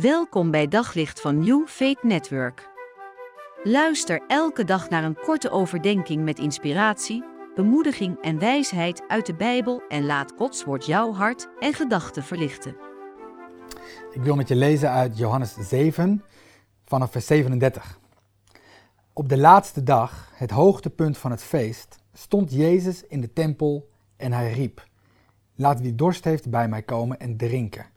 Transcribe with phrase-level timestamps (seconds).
[0.00, 2.68] Welkom bij Daglicht van New Faith Network.
[3.62, 7.24] Luister elke dag naar een korte overdenking met inspiratie,
[7.54, 12.76] bemoediging en wijsheid uit de Bijbel en laat Gods woord jouw hart en gedachten verlichten.
[14.12, 16.24] Ik wil met je lezen uit Johannes 7
[16.84, 17.98] vanaf vers 37.
[19.12, 24.32] Op de laatste dag, het hoogtepunt van het feest, stond Jezus in de tempel en
[24.32, 24.86] hij riep:
[25.54, 27.94] Laat wie dorst heeft bij mij komen en drinken.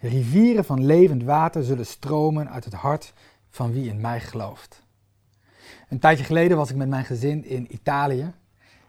[0.00, 3.12] Rivieren van levend water zullen stromen uit het hart
[3.50, 4.82] van wie in mij gelooft.
[5.88, 8.32] Een tijdje geleden was ik met mijn gezin in Italië.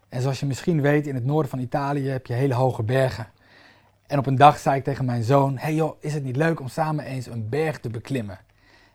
[0.08, 3.26] En zoals je misschien weet, in het noorden van Italië heb je hele hoge bergen.
[4.06, 6.60] En op een dag zei ik tegen mijn zoon: Hey joh, is het niet leuk
[6.60, 8.38] om samen eens een berg te beklimmen?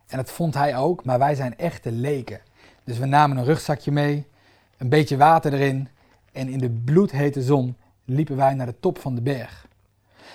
[0.08, 2.42] En dat vond hij ook, maar wij zijn echte leken.
[2.84, 4.28] Dus we namen een rugzakje mee,
[4.78, 5.88] een beetje water erin.
[6.32, 9.67] En in de bloedhete zon liepen wij naar de top van de berg.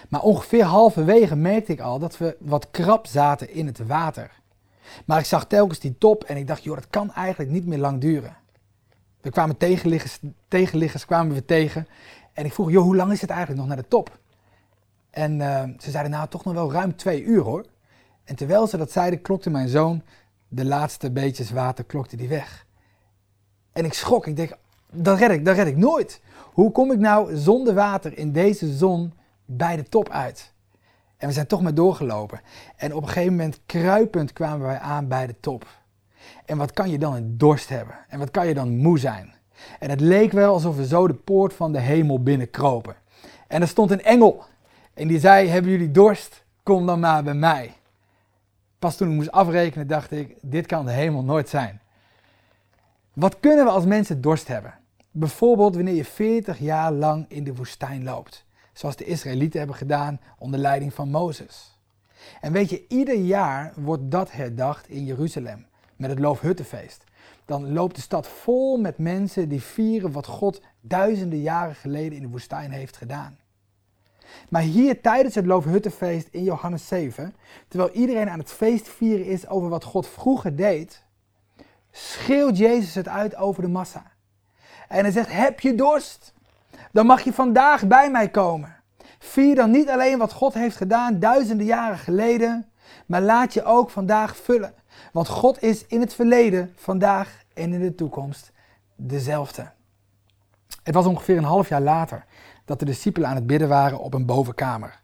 [0.09, 4.31] Maar ongeveer halverwege merkte ik al dat we wat krap zaten in het water.
[5.05, 7.79] Maar ik zag telkens die top en ik dacht, joh, dat kan eigenlijk niet meer
[7.79, 8.37] lang duren.
[9.21, 11.87] We kwamen tegenliggers, tegenliggers kwamen we tegen.
[12.33, 14.19] En ik vroeg, joh, hoe lang is het eigenlijk nog naar de top?
[15.11, 17.65] En uh, ze zeiden, nou, toch nog wel ruim twee uur hoor.
[18.25, 20.03] En terwijl ze dat zeiden, klokte mijn zoon
[20.49, 22.67] de laatste beetjes water, klokte die weg.
[23.73, 24.53] En ik schrok, ik denk,
[24.91, 26.21] dat red ik, dat red ik nooit.
[26.53, 29.13] Hoe kom ik nou zonder water in deze zon
[29.57, 30.53] bij de top uit.
[31.17, 32.41] En we zijn toch maar doorgelopen.
[32.77, 35.67] En op een gegeven moment kruipend kwamen wij aan bij de top.
[36.45, 37.95] En wat kan je dan een dorst hebben?
[38.09, 39.35] En wat kan je dan moe zijn?
[39.79, 42.97] En het leek wel alsof we zo de poort van de hemel binnenkropen.
[43.49, 44.45] En er stond een engel.
[44.95, 46.45] En die zei, hebben jullie dorst?
[46.63, 47.73] Kom dan maar bij mij.
[48.79, 51.81] Pas toen ik moest afrekenen dacht ik, dit kan de hemel nooit zijn.
[53.13, 54.75] Wat kunnen we als mensen dorst hebben?
[55.11, 60.21] Bijvoorbeeld wanneer je 40 jaar lang in de woestijn loopt zoals de Israëlieten hebben gedaan
[60.39, 61.79] onder leiding van Mozes.
[62.41, 67.05] En weet je, ieder jaar wordt dat herdacht in Jeruzalem met het Loofhuttenfeest.
[67.45, 72.23] Dan loopt de stad vol met mensen die vieren wat God duizenden jaren geleden in
[72.23, 73.39] de woestijn heeft gedaan.
[74.49, 77.35] Maar hier tijdens het Loofhuttenfeest in Johannes 7,
[77.69, 81.05] terwijl iedereen aan het feest vieren is over wat God vroeger deed,
[81.91, 84.13] schreeuwt Jezus het uit over de massa.
[84.89, 86.35] En hij zegt: Heb je dorst?
[86.93, 88.77] Dan mag je vandaag bij mij komen.
[89.19, 92.67] Vier dan niet alleen wat God heeft gedaan duizenden jaren geleden,
[93.07, 94.75] maar laat je ook vandaag vullen.
[95.13, 98.53] Want God is in het verleden, vandaag en in de toekomst
[98.97, 99.71] dezelfde.
[100.83, 102.25] Het was ongeveer een half jaar later
[102.65, 105.01] dat de discipelen aan het bidden waren op een bovenkamer.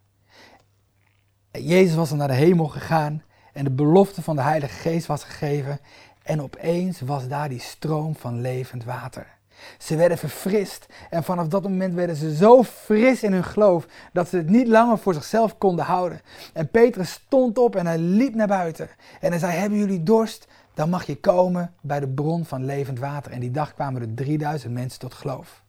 [1.52, 3.22] Jezus was naar de hemel gegaan
[3.52, 5.80] en de belofte van de Heilige Geest was gegeven
[6.22, 9.37] en opeens was daar die stroom van levend water.
[9.78, 14.28] Ze werden verfrist en vanaf dat moment werden ze zo fris in hun geloof dat
[14.28, 16.20] ze het niet langer voor zichzelf konden houden.
[16.52, 18.88] En Petrus stond op en hij liep naar buiten
[19.20, 20.46] en hij zei: Hebben jullie dorst?
[20.74, 23.32] Dan mag je komen bij de bron van levend water.
[23.32, 25.62] En die dag kwamen er 3000 mensen tot geloof.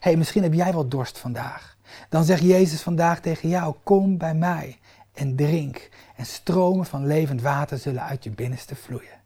[0.00, 1.76] hey, misschien heb jij wel dorst vandaag.
[2.08, 4.78] Dan zegt Jezus vandaag tegen jou: Kom bij mij
[5.14, 5.88] en drink.
[6.16, 9.24] En stromen van levend water zullen uit je binnenste vloeien.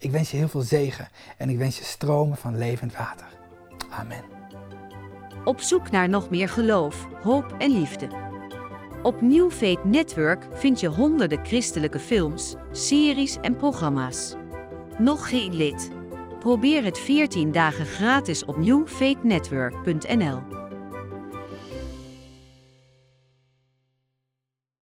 [0.00, 3.26] Ik wens je heel veel zegen en ik wens je stromen van levend water.
[3.90, 4.24] Amen.
[5.44, 8.08] Op zoek naar nog meer geloof, hoop en liefde.
[9.02, 14.34] Op New Faith Network vind je honderden christelijke films, series en programma's.
[14.98, 15.90] Nog geen lid?
[16.38, 20.59] Probeer het 14 dagen gratis op newfaithnetwork.nl.